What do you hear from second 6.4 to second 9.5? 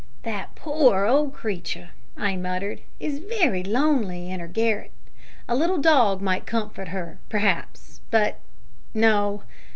comfort her. Perhaps but no.